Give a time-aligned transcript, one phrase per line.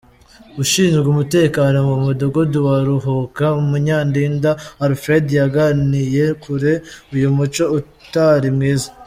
[0.61, 4.51] Ushinzwe umutekano mu mudugudu wa Ruhuka, Munyandinda
[4.85, 6.73] Alfred, yamaganiye kure
[7.15, 8.89] uyu muco utari mwiza.